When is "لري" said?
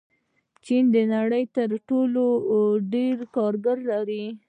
3.91-4.25